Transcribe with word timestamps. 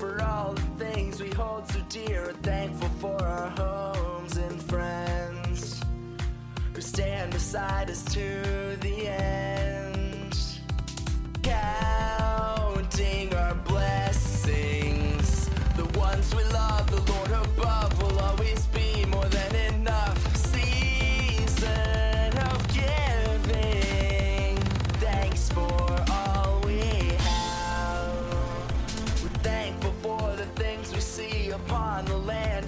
for 0.00 0.22
all 0.22 0.54
the 0.54 0.62
things 0.82 1.20
we 1.20 1.28
hold 1.28 1.68
so 1.68 1.78
dear. 1.90 2.32
Thankful 2.42 2.88
for 3.00 3.22
our 3.22 3.50
homes 3.50 4.38
and 4.38 4.62
friends 4.62 5.82
who 6.72 6.80
stand 6.80 7.32
beside 7.32 7.90
us 7.90 8.02
to 8.14 8.78
the 8.80 9.08
end. 9.08 9.89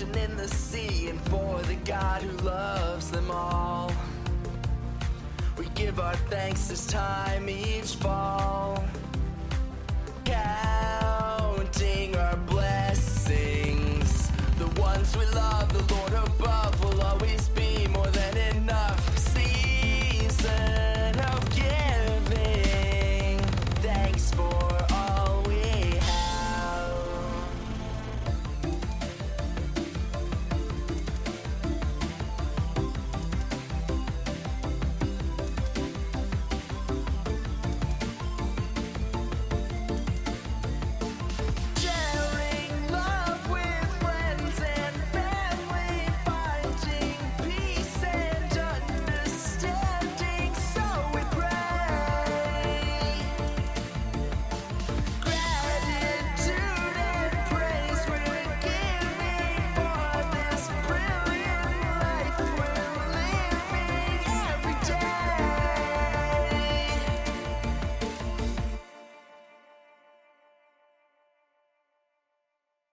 In 0.02 0.37
the 0.37 0.48
sea, 0.48 1.09
and 1.09 1.20
for 1.23 1.61
the 1.62 1.77
God 1.84 2.23
who 2.23 2.37
loves 2.38 3.11
them 3.11 3.30
all. 3.30 3.92
We 5.56 5.69
give 5.75 6.01
our 6.01 6.16
thanks 6.28 6.66
this 6.66 6.87
time 6.87 7.48
each 7.48 7.95
fall. 7.95 8.82